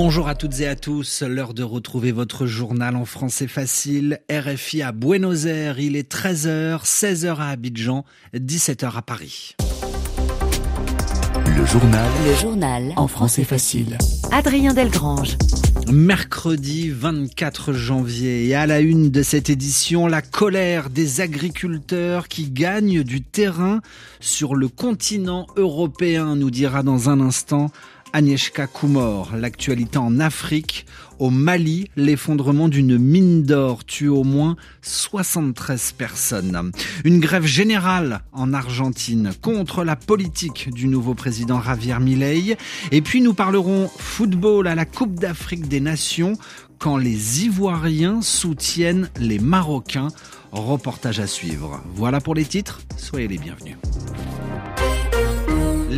Bonjour 0.00 0.28
à 0.28 0.36
toutes 0.36 0.60
et 0.60 0.68
à 0.68 0.76
tous, 0.76 1.24
l'heure 1.24 1.54
de 1.54 1.64
retrouver 1.64 2.12
votre 2.12 2.46
journal 2.46 2.94
en 2.94 3.04
français 3.04 3.48
facile. 3.48 4.20
RFI 4.30 4.82
à 4.82 4.92
Buenos 4.92 5.46
Aires, 5.46 5.80
il 5.80 5.96
est 5.96 6.08
13h, 6.08 6.84
16h 6.84 7.38
à 7.38 7.48
Abidjan, 7.48 8.04
17h 8.32 8.96
à 8.96 9.02
Paris. 9.02 9.56
Le 11.46 11.66
journal. 11.66 12.08
Le 12.24 12.34
journal. 12.36 12.92
En 12.94 13.08
français 13.08 13.42
facile. 13.42 13.98
Adrien 14.30 14.72
Delgrange. 14.72 15.36
Mercredi 15.90 16.90
24 16.90 17.72
janvier 17.72 18.46
et 18.46 18.54
à 18.54 18.66
la 18.66 18.80
une 18.80 19.10
de 19.10 19.22
cette 19.24 19.50
édition, 19.50 20.06
la 20.06 20.22
colère 20.22 20.90
des 20.90 21.22
agriculteurs 21.22 22.28
qui 22.28 22.50
gagnent 22.50 23.02
du 23.02 23.22
terrain 23.22 23.80
sur 24.20 24.54
le 24.54 24.68
continent 24.68 25.46
européen, 25.56 26.36
nous 26.36 26.50
dira 26.50 26.82
dans 26.82 27.08
un 27.08 27.20
instant 27.20 27.72
Agnieszka 28.12 28.66
Kumor, 28.66 29.30
l'actualité 29.36 29.98
en 29.98 30.20
Afrique. 30.20 30.86
Au 31.18 31.30
Mali, 31.30 31.90
l'effondrement 31.96 32.68
d'une 32.68 32.96
mine 32.96 33.42
d'or 33.42 33.84
tue 33.84 34.08
au 34.08 34.22
moins 34.22 34.56
73 34.82 35.92
personnes. 35.92 36.72
Une 37.04 37.18
grève 37.18 37.44
générale 37.44 38.20
en 38.32 38.54
Argentine 38.54 39.32
contre 39.42 39.84
la 39.84 39.96
politique 39.96 40.70
du 40.72 40.86
nouveau 40.86 41.14
président 41.14 41.60
Javier 41.60 41.98
Milei. 41.98 42.56
Et 42.92 43.02
puis 43.02 43.20
nous 43.20 43.34
parlerons 43.34 43.90
football 43.98 44.68
à 44.68 44.74
la 44.74 44.84
Coupe 44.84 45.18
d'Afrique 45.18 45.68
des 45.68 45.80
Nations 45.80 46.34
quand 46.78 46.96
les 46.96 47.44
Ivoiriens 47.44 48.22
soutiennent 48.22 49.10
les 49.18 49.40
Marocains. 49.40 50.08
Reportage 50.52 51.20
à 51.20 51.26
suivre. 51.26 51.82
Voilà 51.94 52.20
pour 52.20 52.34
les 52.34 52.44
titres. 52.44 52.80
Soyez 52.96 53.28
les 53.28 53.38
bienvenus. 53.38 53.76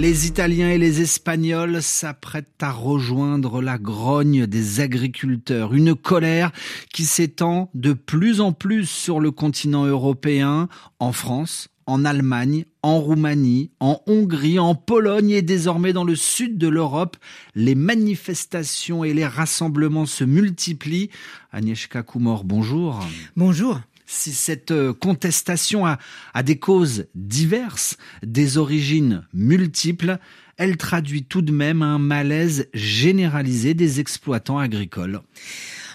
Les 0.00 0.26
Italiens 0.26 0.70
et 0.70 0.78
les 0.78 1.02
Espagnols 1.02 1.82
s'apprêtent 1.82 2.62
à 2.62 2.72
rejoindre 2.72 3.60
la 3.60 3.76
grogne 3.76 4.46
des 4.46 4.80
agriculteurs, 4.80 5.74
une 5.74 5.94
colère 5.94 6.52
qui 6.90 7.04
s'étend 7.04 7.68
de 7.74 7.92
plus 7.92 8.40
en 8.40 8.52
plus 8.52 8.86
sur 8.86 9.20
le 9.20 9.30
continent 9.30 9.84
européen, 9.84 10.70
en 11.00 11.12
France, 11.12 11.68
en 11.84 12.06
Allemagne, 12.06 12.64
en 12.82 12.98
Roumanie, 12.98 13.72
en 13.78 14.00
Hongrie, 14.06 14.58
en 14.58 14.74
Pologne 14.74 15.32
et 15.32 15.42
désormais 15.42 15.92
dans 15.92 16.04
le 16.04 16.16
sud 16.16 16.56
de 16.56 16.68
l'Europe. 16.68 17.18
Les 17.54 17.74
manifestations 17.74 19.04
et 19.04 19.12
les 19.12 19.26
rassemblements 19.26 20.06
se 20.06 20.24
multiplient. 20.24 21.10
Agnieszka 21.52 22.02
Kumor, 22.02 22.44
bonjour. 22.44 23.06
Bonjour 23.36 23.78
si 24.10 24.32
cette 24.32 24.72
euh, 24.72 24.92
contestation 24.92 25.86
a, 25.86 25.98
a, 26.34 26.42
des 26.42 26.58
causes 26.58 27.06
diverses, 27.14 27.96
des 28.22 28.58
origines 28.58 29.22
multiples, 29.32 30.18
elle 30.56 30.76
traduit 30.76 31.24
tout 31.24 31.42
de 31.42 31.52
même 31.52 31.82
un 31.82 31.98
malaise 31.98 32.68
généralisé 32.74 33.72
des 33.72 34.00
exploitants 34.00 34.58
agricoles. 34.58 35.20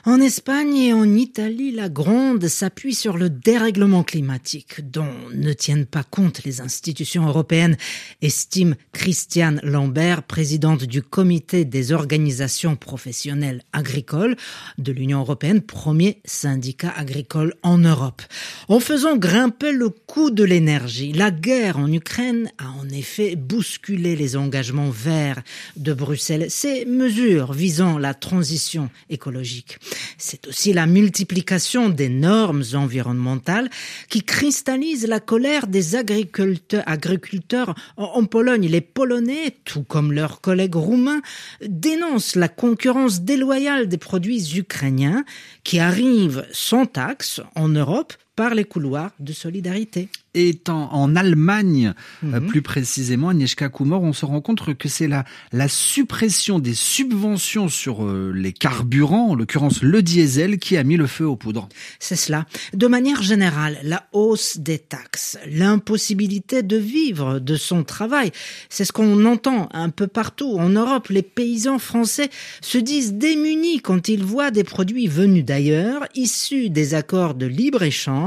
En 0.08 0.22
Espagne 0.22 0.78
et 0.78 0.94
en 0.94 1.16
Italie, 1.16 1.72
la 1.72 1.90
gronde 1.90 2.48
s'appuie 2.48 2.94
sur 2.94 3.18
le 3.18 3.28
dérèglement 3.32 4.04
climatique 4.04 4.88
dont 4.92 5.12
ne 5.34 5.52
tiennent 5.52 5.88
pas 5.88 6.04
compte 6.04 6.44
les 6.44 6.62
institutions 6.62 7.26
européennes, 7.28 7.76
estime 8.22 8.76
Christiane 8.94 9.60
Lambert, 9.64 10.22
présidente 10.22 10.84
du 10.84 11.02
comité 11.02 11.66
des 11.66 11.92
organisations 11.92 12.76
professionnelles 12.76 13.64
agricoles 13.74 14.36
de 14.78 14.92
l'Union 14.92 15.22
européenne, 15.22 15.62
premier 15.62 16.22
syndicat 16.24 16.94
agricole 16.96 17.56
en 17.64 17.80
Europe. 17.80 18.22
En 18.68 18.80
faisant 18.80 19.18
grimper 19.18 19.72
le 19.72 19.90
coût 19.90 20.30
de 20.30 20.44
l'énergie, 20.44 21.14
la 21.14 21.32
guerre 21.32 21.80
en 21.80 21.92
Ukraine 21.92 22.52
a 22.60 22.70
en 22.80 22.88
effet 22.90 23.36
bousculé 23.36 24.16
les 24.16 24.36
engagements 24.36 24.92
verts 24.92 25.42
de 25.78 25.94
Bruxelles, 25.94 26.52
ces 26.52 26.86
mesures 26.86 27.54
visant 27.54 27.98
la 27.98 28.14
transition 28.14 28.92
écologique. 29.10 29.80
C'est 30.18 30.48
aussi 30.48 30.74
la 30.74 30.86
multiplication 30.86 31.90
des 31.90 32.10
normes 32.10 32.64
environnementales 32.74 33.70
qui 34.10 34.24
cristallise 34.24 35.08
la 35.08 35.20
colère 35.20 35.68
des 35.68 35.96
agriculteurs, 35.96 37.76
en 37.98 38.26
Pologne. 38.26 38.68
Les 38.68 38.82
Polonais, 38.82 39.56
tout 39.66 39.84
comme 39.84 40.12
leurs 40.12 40.42
collègues 40.42 40.76
roumains, 40.76 41.22
dénoncent 41.66 42.36
la 42.36 42.48
concurrence 42.48 43.22
déloyale 43.22 43.88
des 43.88 43.98
produits 43.98 44.58
ukrainiens 44.58 45.24
qui 45.64 45.80
arrivent 45.80 46.46
sans 46.52 46.86
taxe 46.86 47.42
en 47.56 47.70
Europe 47.70 48.14
par 48.36 48.56
les 48.56 48.66
couloirs 48.66 49.12
de 49.20 49.34
solidarité 49.34 50.10
étant 50.36 50.94
en 50.94 51.16
Allemagne, 51.16 51.94
euh, 52.24 52.40
mhm. 52.40 52.48
plus 52.48 52.62
précisément, 52.62 53.30
Agnieszka 53.30 53.70
Kumor, 53.70 54.04
on 54.04 54.14
se 54.14 54.26
rend 54.26 54.42
compte 54.42 54.76
que 54.76 54.90
c'est 54.90 55.08
la, 55.08 55.24
la 55.52 55.68
suppression 55.68 56.60
des 56.60 56.74
subventions 56.74 57.70
sur 57.70 58.04
euh, 58.04 58.32
les 58.36 58.52
carburants, 58.52 59.30
en 59.30 59.36
l'occurrence 59.36 59.82
le 59.82 60.02
diesel, 60.02 60.60
qui 60.60 60.78
a 60.78 60.84
mis 60.84 60.98
le 60.98 61.08
feu 61.08 61.26
aux 61.26 61.36
poudres. 61.36 61.70
C'est 62.00 62.16
cela. 62.16 62.46
De 62.74 62.88
manière 62.88 63.24
générale, 63.24 63.80
la 63.84 64.08
hausse 64.12 64.58
des 64.58 64.80
taxes, 64.80 65.38
l'impossibilité 65.50 66.64
de 66.64 66.78
vivre 66.78 67.40
de 67.40 67.56
son 67.56 67.84
travail, 67.84 68.32
c'est 68.70 68.86
ce 68.86 68.92
qu'on 68.92 69.26
entend 69.26 69.70
un 69.72 69.90
peu 69.90 70.08
partout. 70.08 70.58
En 70.60 70.70
Europe, 70.70 71.08
les 71.08 71.22
paysans 71.24 71.80
français 71.80 72.30
se 72.62 72.78
disent 72.78 73.14
démunis 73.14 73.80
quand 73.80 74.10
ils 74.10 74.24
voient 74.24 74.52
des 74.52 74.64
produits 74.64 75.08
venus 75.08 75.46
d'ailleurs, 75.46 76.06
issus 76.16 76.70
des 76.70 76.94
accords 76.94 77.36
de 77.36 77.46
libre-échange 77.46 78.25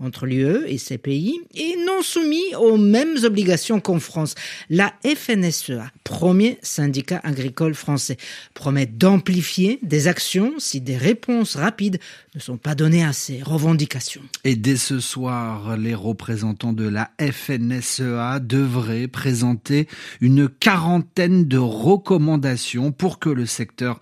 entre 0.00 0.26
l'UE 0.26 0.66
et 0.66 0.78
ces 0.78 0.98
pays, 0.98 1.40
et 1.54 1.76
non 1.86 2.02
soumis 2.02 2.54
aux 2.58 2.76
mêmes 2.76 3.16
obligations 3.24 3.80
qu'en 3.80 4.00
France. 4.00 4.34
La 4.70 4.92
FNSEA, 5.04 5.90
premier 6.04 6.58
syndicat 6.62 7.20
agricole 7.22 7.74
français, 7.74 8.16
promet 8.54 8.86
d'amplifier 8.86 9.78
des 9.82 10.08
actions 10.08 10.54
si 10.58 10.80
des 10.80 10.96
réponses 10.96 11.56
rapides 11.56 11.98
ne 12.34 12.40
sont 12.40 12.56
pas 12.56 12.74
données 12.74 13.04
à 13.04 13.12
ces 13.12 13.42
revendications. 13.42 14.22
Et 14.44 14.56
dès 14.56 14.76
ce 14.76 15.00
soir, 15.00 15.76
les 15.76 15.94
représentants 15.94 16.72
de 16.72 16.88
la 16.88 17.10
FNSEA 17.20 18.40
devraient 18.40 19.08
présenter 19.08 19.88
une 20.20 20.48
quarantaine 20.48 21.46
de 21.46 21.58
recommandations 21.58 22.92
pour 22.92 23.18
que 23.18 23.30
le 23.30 23.46
secteur 23.46 24.00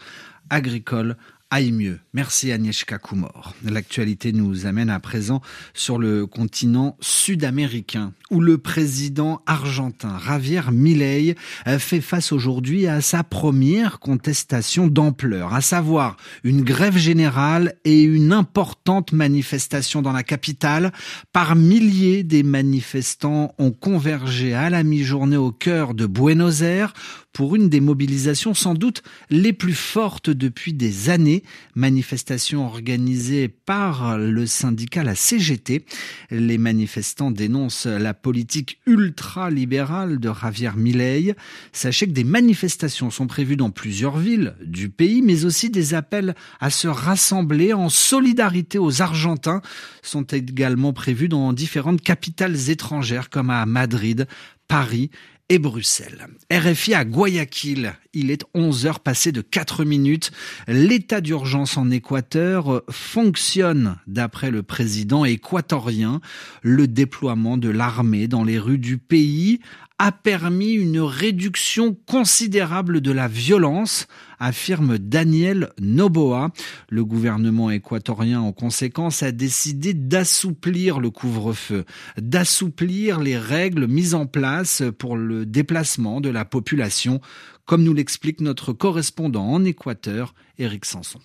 agricole 0.50 1.16
aille 1.50 1.72
mieux. 1.72 2.00
Merci 2.12 2.50
Agnieszka 2.50 2.98
Kumor. 2.98 3.54
L'actualité 3.64 4.32
nous 4.32 4.66
amène 4.66 4.90
à 4.90 4.98
présent 4.98 5.40
sur 5.74 5.98
le 5.98 6.26
continent 6.26 6.96
sud-américain 7.00 8.12
où 8.30 8.40
le 8.40 8.58
président 8.58 9.42
argentin 9.46 10.18
Javier 10.18 10.62
Milei 10.72 11.36
fait 11.78 12.00
face 12.00 12.32
aujourd'hui 12.32 12.88
à 12.88 13.00
sa 13.00 13.22
première 13.22 14.00
contestation 14.00 14.88
d'ampleur, 14.88 15.54
à 15.54 15.60
savoir 15.60 16.16
une 16.42 16.62
grève 16.62 16.96
générale 16.96 17.74
et 17.84 18.02
une 18.02 18.32
importante 18.32 19.12
manifestation 19.12 20.02
dans 20.02 20.12
la 20.12 20.24
capitale. 20.24 20.92
Par 21.32 21.54
milliers, 21.54 22.24
des 22.24 22.42
manifestants 22.42 23.54
ont 23.58 23.70
convergé 23.70 24.54
à 24.54 24.70
la 24.70 24.82
mi-journée 24.82 25.36
au 25.36 25.52
cœur 25.52 25.94
de 25.94 26.06
Buenos 26.06 26.62
Aires 26.62 26.92
pour 27.36 27.54
une 27.54 27.68
des 27.68 27.80
mobilisations 27.80 28.54
sans 28.54 28.72
doute 28.72 29.02
les 29.28 29.52
plus 29.52 29.74
fortes 29.74 30.30
depuis 30.30 30.72
des 30.72 31.10
années, 31.10 31.35
manifestation 31.74 32.66
organisée 32.66 33.48
par 33.48 34.18
le 34.18 34.46
syndicat 34.46 35.02
la 35.02 35.14
CGT. 35.14 35.84
Les 36.30 36.58
manifestants 36.58 37.30
dénoncent 37.30 37.86
la 37.86 38.14
politique 38.14 38.80
ultra-libérale 38.86 40.18
de 40.18 40.30
Javier 40.32 40.70
Milei. 40.76 41.34
Sachez 41.72 42.06
que 42.06 42.12
des 42.12 42.24
manifestations 42.24 43.10
sont 43.10 43.26
prévues 43.26 43.56
dans 43.56 43.70
plusieurs 43.70 44.18
villes 44.18 44.54
du 44.64 44.88
pays, 44.88 45.22
mais 45.22 45.44
aussi 45.44 45.70
des 45.70 45.94
appels 45.94 46.34
à 46.60 46.70
se 46.70 46.88
rassembler 46.88 47.72
en 47.72 47.88
solidarité 47.88 48.78
aux 48.78 49.02
Argentins 49.02 49.62
sont 50.02 50.22
également 50.24 50.92
prévus 50.92 51.28
dans 51.28 51.52
différentes 51.52 52.00
capitales 52.00 52.70
étrangères 52.70 53.30
comme 53.30 53.50
à 53.50 53.66
Madrid, 53.66 54.26
Paris 54.68 55.10
et 55.48 55.58
Bruxelles. 55.58 56.26
RFI 56.50 56.94
à 56.94 57.04
Guayaquil, 57.04 57.94
il 58.12 58.30
est 58.30 58.44
11 58.54 58.86
heures 58.86 59.00
passées 59.00 59.32
de 59.32 59.40
4 59.40 59.84
minutes. 59.84 60.32
L'état 60.66 61.20
d'urgence 61.20 61.76
en 61.76 61.90
Équateur 61.90 62.82
fonctionne 62.90 63.96
d'après 64.06 64.50
le 64.50 64.62
président 64.62 65.24
équatorien. 65.24 66.20
Le 66.62 66.88
déploiement 66.88 67.56
de 67.56 67.68
l'armée 67.68 68.26
dans 68.26 68.44
les 68.44 68.58
rues 68.58 68.78
du 68.78 68.98
pays 68.98 69.60
a 69.98 70.12
permis 70.12 70.72
une 70.72 71.00
réduction 71.00 71.96
considérable 72.06 73.00
de 73.00 73.12
la 73.12 73.28
violence, 73.28 74.08
affirme 74.38 74.98
Daniel 74.98 75.70
Noboa. 75.80 76.50
Le 76.88 77.04
gouvernement 77.04 77.70
équatorien, 77.70 78.40
en 78.40 78.52
conséquence, 78.52 79.22
a 79.22 79.32
décidé 79.32 79.94
d'assouplir 79.94 81.00
le 81.00 81.10
couvre-feu, 81.10 81.84
d'assouplir 82.18 83.20
les 83.20 83.38
règles 83.38 83.86
mises 83.86 84.14
en 84.14 84.26
place 84.26 84.82
pour 84.98 85.16
le 85.16 85.46
déplacement 85.46 86.20
de 86.20 86.30
la 86.30 86.44
population, 86.44 87.20
comme 87.64 87.82
nous 87.82 87.94
l'explique 87.94 88.40
notre 88.40 88.72
correspondant 88.72 89.46
en 89.46 89.64
Équateur, 89.64 90.34
Éric 90.58 90.84
Sanson. 90.84 91.20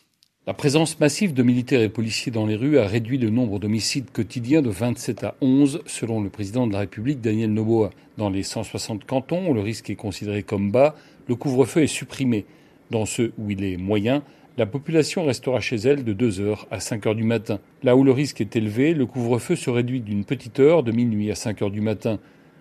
La 0.47 0.55
présence 0.55 0.99
massive 0.99 1.35
de 1.35 1.43
militaires 1.43 1.81
et 1.81 1.89
policiers 1.89 2.31
dans 2.31 2.47
les 2.47 2.55
rues 2.55 2.79
a 2.79 2.87
réduit 2.87 3.19
le 3.19 3.29
nombre 3.29 3.59
d'homicides 3.59 4.09
quotidiens 4.11 4.63
de 4.63 4.71
27 4.71 5.23
à 5.23 5.35
11, 5.39 5.83
selon 5.85 6.19
le 6.19 6.31
président 6.31 6.65
de 6.65 6.73
la 6.73 6.79
République 6.79 7.21
Daniel 7.21 7.53
Noboa. 7.53 7.91
Dans 8.17 8.31
les 8.31 8.41
160 8.41 9.05
cantons 9.05 9.51
où 9.51 9.53
le 9.53 9.61
risque 9.61 9.91
est 9.91 9.95
considéré 9.95 10.41
comme 10.41 10.71
bas, 10.71 10.95
le 11.27 11.35
couvre-feu 11.35 11.83
est 11.83 11.87
supprimé. 11.87 12.47
Dans 12.91 13.05
ceux 13.05 13.31
où 13.37 13.49
il 13.49 13.63
est 13.63 13.77
moyen, 13.77 14.21
la 14.57 14.65
population 14.65 15.23
restera 15.23 15.61
chez 15.61 15.77
elle 15.77 16.03
de 16.03 16.13
2h 16.13 16.65
à 16.71 16.79
5h 16.79 17.15
du 17.15 17.23
matin. 17.23 17.59
Là 17.83 17.95
où 17.95 18.03
le 18.03 18.11
risque 18.11 18.41
est 18.41 18.57
élevé, 18.57 18.93
le 18.93 19.05
couvre-feu 19.05 19.55
se 19.55 19.69
réduit 19.69 20.01
d'une 20.01 20.25
petite 20.25 20.59
heure 20.59 20.83
de 20.83 20.91
minuit 20.91 21.31
à 21.31 21.35
5h 21.35 21.71
du 21.71 21.79
matin. 21.79 22.19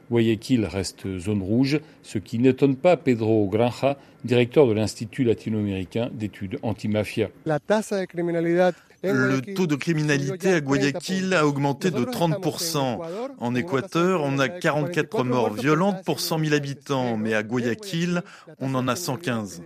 Guayaquil 0.08 0.66
reste 0.66 1.18
zone 1.18 1.42
rouge, 1.42 1.80
ce 2.02 2.18
qui 2.18 2.38
n'étonne 2.38 2.76
pas 2.76 2.96
Pedro 2.96 3.48
Granja, 3.48 3.98
directeur 4.24 4.68
de 4.68 4.72
l'Institut 4.72 5.24
latino-américain 5.24 6.10
d'études 6.12 6.60
antimafia. 6.62 7.28
Le 9.02 9.40
taux 9.54 9.66
de 9.66 9.76
criminalité 9.76 10.52
à 10.52 10.60
Guayaquil 10.60 11.32
a 11.32 11.46
augmenté 11.46 11.90
de 11.90 12.04
30%. 12.04 12.98
En 13.38 13.54
Équateur, 13.54 14.22
on 14.22 14.38
a 14.38 14.48
44 14.48 15.24
morts 15.24 15.54
violentes 15.54 16.04
pour 16.04 16.20
100 16.20 16.38
000 16.40 16.54
habitants, 16.54 17.16
mais 17.16 17.34
à 17.34 17.42
Guayaquil, 17.42 18.22
on 18.60 18.74
en 18.74 18.88
a 18.88 18.96
115. 18.96 19.62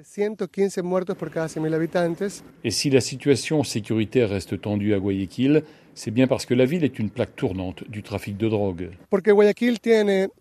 Et 2.64 2.70
si 2.70 2.90
la 2.90 3.00
situation 3.00 3.64
sécuritaire 3.64 4.30
reste 4.30 4.60
tendue 4.60 4.94
à 4.94 4.98
Guayaquil, 4.98 5.64
c'est 5.94 6.10
bien 6.10 6.26
parce 6.26 6.44
que 6.46 6.54
la 6.54 6.64
ville 6.64 6.84
est 6.84 6.98
une 6.98 7.10
plaque 7.10 7.36
tournante 7.36 7.88
du 7.88 8.02
trafic 8.02 8.36
de 8.36 8.48
drogue. 8.48 8.90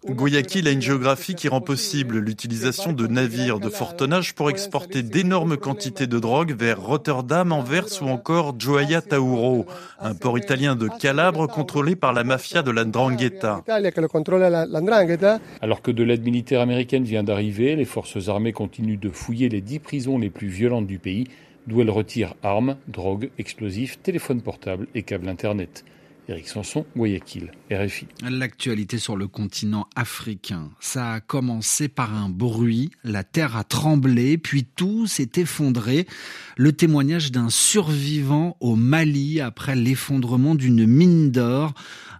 Guayaquil 0.05 0.67
a 0.67 0.71
une 0.71 0.81
géographie 0.81 1.35
qui 1.35 1.47
rend 1.47 1.61
possible 1.61 2.17
l'utilisation 2.17 2.91
de 2.93 3.07
navires 3.07 3.59
de 3.59 3.69
fort 3.69 3.95
tonnage 3.95 4.33
pour 4.33 4.49
exporter 4.49 5.03
d'énormes 5.03 5.57
quantités 5.57 6.07
de 6.07 6.19
drogue 6.19 6.55
vers 6.57 6.81
Rotterdam, 6.81 7.51
Anvers 7.51 8.01
ou 8.01 8.05
encore 8.05 8.55
Gioia 8.59 9.01
Tauro, 9.01 9.65
un 9.99 10.15
port 10.15 10.37
italien 10.37 10.75
de 10.75 10.87
Calabre 10.99 11.47
contrôlé 11.47 11.95
par 11.95 12.13
la 12.13 12.23
mafia 12.23 12.63
de 12.63 12.71
la 12.71 12.85
Ndrangheta. 12.85 13.63
Alors 15.61 15.81
que 15.81 15.91
de 15.91 16.03
l'aide 16.03 16.23
militaire 16.23 16.61
américaine 16.61 17.03
vient 17.03 17.23
d'arriver, 17.23 17.75
les 17.75 17.85
forces 17.85 18.27
armées 18.27 18.53
continuent 18.53 18.99
de 18.99 19.09
fouiller 19.09 19.49
les 19.49 19.61
dix 19.61 19.79
prisons 19.79 20.17
les 20.17 20.29
plus 20.29 20.47
violentes 20.47 20.87
du 20.87 20.99
pays 20.99 21.27
d'où 21.67 21.81
elle 21.81 21.89
retire 21.89 22.35
armes, 22.43 22.77
drogues, 22.87 23.29
explosifs, 23.37 24.01
téléphones 24.01 24.41
portables 24.41 24.87
et 24.95 25.03
câbles 25.03 25.29
Internet. 25.29 25.85
Éric 26.29 26.47
Sanson, 26.47 26.85
Guayaquil, 26.95 27.51
RFI. 27.71 28.07
L'actualité 28.29 28.97
sur 28.97 29.17
le 29.17 29.27
continent 29.27 29.87
africain. 29.95 30.69
Ça 30.79 31.13
a 31.13 31.19
commencé 31.19 31.89
par 31.89 32.15
un 32.15 32.29
bruit, 32.29 32.91
la 33.03 33.23
terre 33.23 33.57
a 33.57 33.63
tremblé, 33.63 34.37
puis 34.37 34.63
tout 34.63 35.05
s'est 35.05 35.31
effondré. 35.35 36.07
Le 36.55 36.71
témoignage 36.71 37.31
d'un 37.31 37.49
survivant 37.49 38.55
au 38.61 38.75
Mali 38.75 39.41
après 39.41 39.75
l'effondrement 39.75 40.55
d'une 40.55 40.85
mine 40.85 41.31
d'or. 41.31 41.73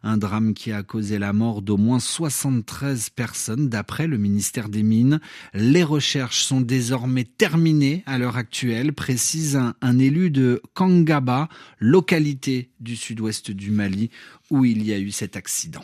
Un 0.06 0.18
drame 0.18 0.54
qui 0.54 0.74
a 0.74 0.84
causé 0.84 1.18
la 1.18 1.32
mort 1.32 1.62
d'au 1.62 1.78
moins 1.78 2.02
73 2.02 3.10
personnes 3.10 3.70
d'après 3.70 4.06
le 4.06 4.18
ministère 4.18 4.68
des 4.68 4.84
Mines. 4.84 5.22
Les 5.54 5.84
recherches 5.84 6.44
sont 6.44 6.60
désormais 6.60 7.24
terminées 7.24 8.04
à 8.06 8.18
l'heure 8.18 8.36
actuelle, 8.36 8.92
précise 8.92 9.56
un, 9.56 9.76
un 9.82 10.00
élu 10.00 10.30
de 10.30 10.62
Kangaba, 10.74 11.48
localité 11.80 12.70
du 12.82 12.98
sud-ouest 12.98 13.52
du 13.52 13.72
Mali, 13.72 13.93
où 14.50 14.66
il 14.66 14.84
y 14.84 14.94
a 14.94 15.00
eu 15.00 15.12
cet 15.12 15.36
accident. 15.36 15.84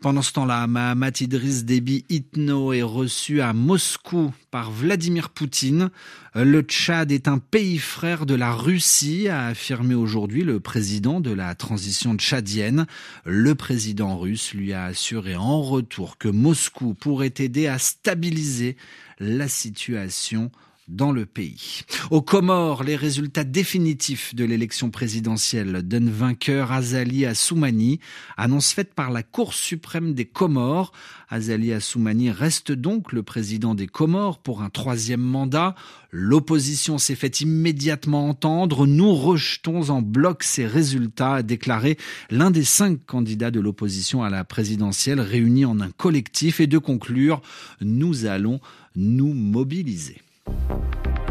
Pendant 0.00 0.22
ce 0.22 0.32
temps-là, 0.32 0.66
Mahamat 0.66 1.20
Idriss 1.20 1.64
Déby 1.64 2.04
Itno 2.10 2.72
est 2.72 2.82
reçu 2.82 3.40
à 3.40 3.54
Moscou 3.54 4.32
par 4.50 4.70
Vladimir 4.70 5.30
Poutine. 5.30 5.90
Le 6.34 6.60
Tchad 6.60 7.10
est 7.10 7.28
un 7.28 7.38
pays 7.38 7.78
frère 7.78 8.26
de 8.26 8.34
la 8.34 8.52
Russie, 8.52 9.28
a 9.28 9.46
affirmé 9.46 9.94
aujourd'hui 9.94 10.44
le 10.44 10.60
président 10.60 11.20
de 11.20 11.30
la 11.30 11.54
transition 11.54 12.14
tchadienne. 12.16 12.86
Le 13.24 13.54
président 13.54 14.18
russe 14.18 14.52
lui 14.52 14.74
a 14.74 14.84
assuré 14.84 15.34
en 15.34 15.62
retour 15.62 16.18
que 16.18 16.28
Moscou 16.28 16.92
pourrait 16.92 17.34
aider 17.38 17.66
à 17.66 17.78
stabiliser 17.78 18.76
la 19.18 19.48
situation 19.48 20.50
dans 20.88 21.10
le 21.10 21.26
pays. 21.26 21.82
Aux 22.10 22.22
Comores, 22.22 22.84
les 22.84 22.94
résultats 22.94 23.44
définitifs 23.44 24.34
de 24.34 24.44
l'élection 24.44 24.90
présidentielle 24.90 25.82
d'un 25.82 26.08
vainqueur 26.08 26.70
Azali 26.70 27.26
Assoumani, 27.26 27.98
annonce 28.36 28.72
faite 28.72 28.94
par 28.94 29.10
la 29.10 29.22
Cour 29.22 29.54
suprême 29.54 30.14
des 30.14 30.26
Comores. 30.26 30.92
Azali 31.28 31.72
Assoumani 31.72 32.30
reste 32.30 32.70
donc 32.70 33.12
le 33.12 33.24
président 33.24 33.74
des 33.74 33.88
Comores 33.88 34.38
pour 34.38 34.62
un 34.62 34.70
troisième 34.70 35.20
mandat. 35.20 35.74
L'opposition 36.12 36.98
s'est 36.98 37.16
fait 37.16 37.40
immédiatement 37.40 38.28
entendre. 38.28 38.86
Nous 38.86 39.12
rejetons 39.12 39.90
en 39.90 40.02
bloc 40.02 40.44
ces 40.44 40.66
résultats, 40.66 41.34
a 41.34 41.42
déclaré 41.42 41.98
l'un 42.30 42.52
des 42.52 42.64
cinq 42.64 43.04
candidats 43.06 43.50
de 43.50 43.60
l'opposition 43.60 44.22
à 44.22 44.30
la 44.30 44.44
présidentielle 44.44 45.20
réunis 45.20 45.64
en 45.64 45.80
un 45.80 45.90
collectif 45.90 46.60
et 46.60 46.68
de 46.68 46.78
conclure, 46.78 47.42
nous 47.80 48.24
allons 48.26 48.60
nous 48.94 49.34
mobiliser. 49.34 50.22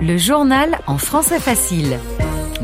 Le 0.02 0.18
journal 0.18 0.80
en 0.88 0.98
français 0.98 1.40
facile. 1.40 2.00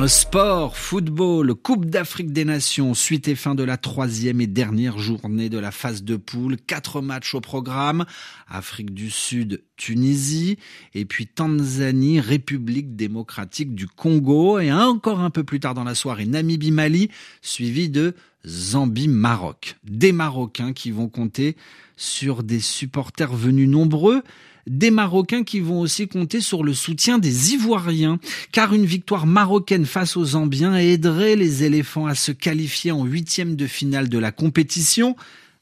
Sport, 0.07 0.77
football, 0.77 1.53
Coupe 1.53 1.85
d'Afrique 1.85 2.31
des 2.33 2.45
Nations, 2.45 2.93
suite 2.93 3.27
et 3.27 3.35
fin 3.35 3.55
de 3.55 3.63
la 3.63 3.77
troisième 3.77 4.41
et 4.41 4.47
dernière 4.47 4.97
journée 4.97 5.47
de 5.49 5.59
la 5.59 5.69
phase 5.69 6.03
de 6.03 6.15
poule. 6.15 6.57
Quatre 6.57 7.01
matchs 7.01 7.35
au 7.35 7.41
programme. 7.41 8.05
Afrique 8.47 8.93
du 8.93 9.11
Sud, 9.11 9.63
Tunisie, 9.77 10.57
et 10.95 11.05
puis 11.05 11.27
Tanzanie, 11.27 12.19
République 12.19 12.95
démocratique 12.95 13.75
du 13.75 13.87
Congo, 13.87 14.59
et 14.59 14.71
encore 14.71 15.19
un 15.19 15.29
peu 15.29 15.43
plus 15.43 15.59
tard 15.59 15.73
dans 15.73 15.83
la 15.83 15.95
soirée, 15.95 16.25
Namibie-Mali, 16.25 17.09
suivi 17.41 17.89
de 17.89 18.15
Zambie-Maroc. 18.45 19.77
Des 19.83 20.11
Marocains 20.11 20.73
qui 20.73 20.91
vont 20.91 21.09
compter 21.09 21.55
sur 21.95 22.43
des 22.43 22.59
supporters 22.59 23.35
venus 23.35 23.69
nombreux 23.69 24.23
des 24.67 24.91
Marocains 24.91 25.43
qui 25.43 25.59
vont 25.59 25.79
aussi 25.79 26.07
compter 26.07 26.41
sur 26.41 26.63
le 26.63 26.73
soutien 26.73 27.19
des 27.19 27.53
Ivoiriens, 27.53 28.19
car 28.51 28.73
une 28.73 28.85
victoire 28.85 29.25
marocaine 29.25 29.85
face 29.85 30.17
aux 30.17 30.25
Zambiens 30.25 30.75
aiderait 30.75 31.35
les 31.35 31.63
éléphants 31.63 32.05
à 32.05 32.15
se 32.15 32.31
qualifier 32.31 32.91
en 32.91 33.05
huitième 33.05 33.55
de 33.55 33.67
finale 33.67 34.09
de 34.09 34.17
la 34.17 34.31
compétition. 34.31 35.15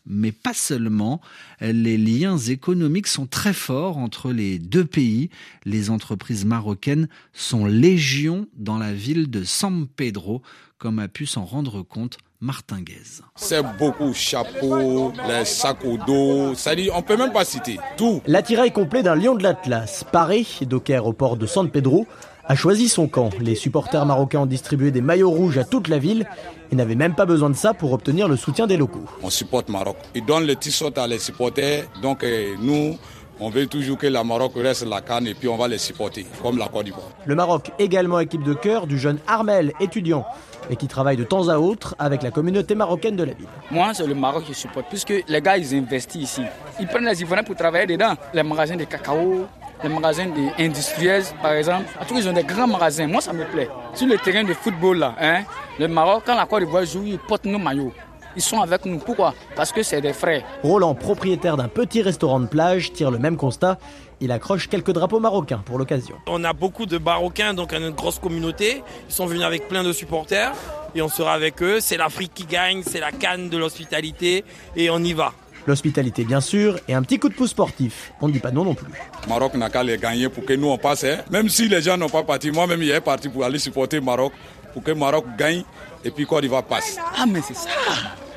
Mais 0.06 0.32
pas 0.32 0.54
seulement, 0.54 1.22
les 1.62 1.98
liens 1.98 2.38
économiques 2.38 3.08
sont 3.08 3.28
très 3.28 3.54
forts 3.54 3.98
entre 3.98 4.32
les 4.32 4.58
deux 4.58 4.86
pays. 4.86 5.30
Les 5.66 5.90
entreprises 5.90 6.46
marocaines 6.46 7.10
sont 7.34 7.66
légion 7.66 8.48
dans 8.58 8.80
la 8.80 8.94
ville 8.94 9.30
de 9.30 9.44
San 9.44 9.88
Pedro, 9.88 10.42
comme 10.78 11.00
a 11.00 11.08
pu 11.08 11.26
s'en 11.26 11.46
rendre 11.46 11.84
compte 11.84 12.18
Martin 12.42 12.80
Guez. 12.80 13.22
C'est 13.36 13.62
beaucoup 13.78 14.14
chapeau, 14.14 15.12
les 15.28 15.44
sacs 15.44 15.84
au 15.84 15.98
dos, 15.98 16.56
ça 16.56 16.74
dit, 16.74 16.90
on 16.94 17.02
peut 17.02 17.18
même 17.18 17.34
pas 17.34 17.44
citer 17.44 17.78
tout. 17.98 18.22
L'attirail 18.28 18.72
complet 18.72 19.04
d'un 19.04 19.16
lion 19.16 19.36
de 19.36 19.44
l'Atlas, 19.44 20.06
paré 20.10 20.46
docker 20.62 21.06
au 21.06 21.12
port 21.12 21.36
de 21.36 21.46
San 21.46 21.70
Pedro, 21.70 22.08
a 22.46 22.56
choisi 22.56 22.88
son 22.88 23.10
camp. 23.10 23.30
Les 23.42 23.56
supporters 23.56 24.06
marocains 24.06 24.40
ont 24.40 24.46
distribué 24.46 24.90
des 24.92 25.02
maillots 25.02 25.30
rouges 25.30 25.58
à 25.58 25.66
toute 25.66 25.90
la 25.90 26.00
ville 26.00 26.26
et 26.72 26.76
n'avaient 26.78 26.96
même 26.96 27.14
pas 27.14 27.26
besoin 27.26 27.50
de 27.50 27.58
ça 27.58 27.74
pour 27.74 27.92
obtenir 27.92 28.30
le 28.30 28.38
soutien 28.38 28.68
des 28.68 28.78
locaux. 28.78 29.04
On 29.22 29.30
supporte 29.30 29.68
Maroc. 29.68 29.98
Ils 30.16 30.26
donnent 30.26 30.48
le 30.48 30.56
t-shirt 30.56 30.98
à 30.98 31.08
les 31.08 31.20
supporters, 31.20 31.90
donc 32.02 32.24
euh, 32.24 32.56
nous, 32.62 32.98
on 33.40 33.50
veut 33.50 33.68
toujours 33.68 33.98
que 33.98 34.08
la 34.08 34.24
Maroc 34.24 34.54
reste 34.56 34.86
la 34.86 35.02
canne 35.02 35.28
et 35.28 35.34
puis 35.34 35.48
on 35.48 35.58
va 35.58 35.68
les 35.68 35.78
supporter, 35.78 36.26
comme 36.42 36.58
la 36.58 36.68
Côte 36.68 36.86
d'Ivoire. 36.86 37.10
Le 37.26 37.36
Maroc, 37.36 37.72
également 37.80 38.20
équipe 38.20 38.44
de 38.44 38.54
cœur 38.54 38.88
du 38.88 38.98
jeune 38.98 39.20
Armel, 39.28 39.74
étudiant 39.80 40.26
et 40.70 40.76
qui 40.76 40.88
travaille 40.88 41.18
de 41.18 41.24
temps 41.24 41.48
à 41.50 41.58
autre 41.58 41.96
avec 41.98 42.22
la 42.22 42.32
communauté 42.32 42.76
marocaine 42.76 43.16
de 43.16 43.24
la 43.24 43.34
ville. 43.34 43.48
Moi, 43.72 43.94
c'est 43.94 44.06
le 44.06 44.16
Maroc 44.16 44.44
qui 44.46 44.54
supporte, 44.54 44.88
puisque 44.90 45.14
les 45.28 45.42
gars, 45.42 45.58
ils 45.58 45.76
investissent 45.76 46.24
ici. 46.24 46.42
Ils 46.80 46.88
prennent 46.88 47.06
les 47.06 47.22
Ivoiriens 47.22 47.44
pour 47.44 47.56
travailler 47.56 47.88
dedans. 47.88 48.14
Les 48.34 48.44
magasins 48.44 48.76
de 48.76 48.84
cacao, 48.84 49.48
les 49.84 49.90
magasins 49.90 50.28
industriels, 50.60 51.24
par 51.42 51.54
exemple. 51.54 51.86
En 52.00 52.06
tout 52.06 52.14
cas, 52.14 52.20
ils 52.20 52.30
ont 52.30 52.34
des 52.34 52.44
grands 52.44 52.68
magasins. 52.68 53.08
Moi, 53.08 53.22
ça 53.22 53.34
me 53.34 53.46
plaît. 53.46 53.70
Sur 53.94 54.08
le 54.08 54.18
terrain 54.18 54.44
de 54.44 54.54
football, 54.54 55.00
là, 55.00 55.16
hein, 55.20 55.44
le 55.80 55.88
Maroc, 55.88 56.24
quand 56.26 56.36
la 56.36 56.46
Côte 56.46 56.64
d'Ivoire 56.64 56.86
joue, 56.86 57.04
ils 57.06 57.20
portent 57.20 57.46
nos 57.46 57.60
maillots. 57.60 57.94
Ils 58.36 58.42
sont 58.42 58.62
avec 58.62 58.86
nous. 58.86 59.00
Pourquoi? 59.00 59.34
Parce 59.56 59.72
que 59.72 59.84
c'est 59.84 60.02
des 60.02 60.14
frères. 60.14 60.44
Roland, 60.64 60.96
propriétaire 60.96 61.58
d'un 61.58 61.68
petit 61.68 62.02
restaurant 62.02 62.40
de 62.40 62.48
plage, 62.48 62.94
tire 62.94 63.12
le 63.12 63.20
même 63.20 63.38
constat. 63.38 63.78
Il 64.22 64.32
accroche 64.32 64.68
quelques 64.68 64.92
drapeaux 64.92 65.20
marocains 65.20 65.62
pour 65.66 65.78
l'occasion. 65.78 66.16
On 66.28 66.44
a 66.44 66.52
beaucoup 66.52 66.86
de 66.86 66.98
Marocains, 66.98 67.54
donc 67.54 67.74
une 67.74 67.92
grosse 67.92 68.20
communauté. 68.20 68.84
Ils 69.08 69.14
sont 69.14 69.26
venus 69.26 69.44
avec 69.44 69.68
plein 69.70 69.84
de 69.84 69.94
supporters 69.94 70.52
et 70.94 71.02
on 71.02 71.08
sera 71.08 71.34
avec 71.34 71.62
eux. 71.64 71.80
C'est 71.80 71.96
l'Afrique 71.98 72.34
qui 72.34 72.46
gagne, 72.46 72.84
c'est 72.84 73.00
la 73.00 73.12
canne 73.12 73.50
de 73.50 73.58
l'hospitalité 73.58 74.44
et 74.76 74.90
on 74.90 75.00
y 75.00 75.14
va. 75.14 75.32
L'hospitalité 75.68 76.24
bien 76.26 76.42
sûr 76.42 76.80
et 76.88 76.94
un 76.94 77.02
petit 77.02 77.20
coup 77.20 77.30
de 77.30 77.34
pouce 77.34 77.52
sportif. 77.52 78.12
On 78.22 78.28
ne 78.28 78.34
dit 78.34 78.40
pas 78.40 78.52
non 78.52 78.66
non 78.66 78.74
plus. 78.74 78.92
Maroc 79.28 79.54
n'a 79.54 79.70
qu'à 79.70 79.84
les 79.84 79.98
gagner 79.98 80.28
pour 80.28 80.44
que 80.44 80.54
nous 80.54 80.68
on 80.68 80.78
passe. 80.78 81.04
Hein. 81.04 81.20
Même 81.30 81.48
si 81.48 81.70
les 81.70 81.82
gens 81.82 81.96
n'ont 81.96 82.10
pas 82.10 82.24
parti, 82.24 82.52
moi-même 82.52 82.82
il 82.82 82.90
est 82.92 83.02
parti 83.02 83.30
pour 83.30 83.46
aller 83.46 83.60
supporter 83.60 84.02
Maroc 84.02 84.34
pour 84.74 84.84
que 84.84 84.92
Maroc 84.92 85.26
gagne 85.38 85.64
et 86.04 86.12
puis 86.12 86.26
Côte 86.26 86.42
d'Ivoire 86.42 86.64
passe. 86.64 86.98
Ah 87.18 87.26
mais 87.28 87.42
c'est 87.42 87.56
ça, 87.56 87.70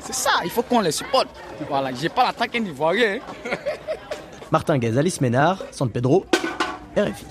c'est 0.05 0.13
ça, 0.13 0.31
il 0.43 0.49
faut 0.49 0.63
qu'on 0.63 0.81
les 0.81 0.91
supporte. 0.91 1.27
Voilà, 1.67 1.91
j'ai 1.93 2.09
pas 2.09 2.25
l'attaque 2.25 2.51
d'Ivoirien. 2.51 3.19
Martin 4.51 4.77
Gaz, 4.77 4.97
Alice 4.97 5.21
Ménard, 5.21 5.63
San 5.71 5.89
Pedro, 5.89 6.25
RFI. 6.97 7.25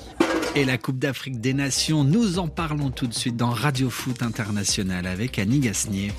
Et 0.54 0.64
la 0.64 0.76
Coupe 0.76 0.98
d'Afrique 0.98 1.40
des 1.40 1.54
Nations, 1.54 2.04
nous 2.04 2.38
en 2.38 2.48
parlons 2.48 2.90
tout 2.90 3.06
de 3.06 3.14
suite 3.14 3.36
dans 3.36 3.50
Radio 3.50 3.88
Foot 3.88 4.22
International 4.22 5.06
avec 5.06 5.38
Annie 5.38 5.60
Gasnier. 5.60 6.12